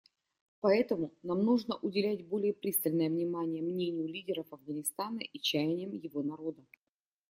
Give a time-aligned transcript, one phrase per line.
[0.61, 6.65] Поэтому нам нужно уделять более пристальное внимание мнению лидеров Афганистана и чаяниям его народа.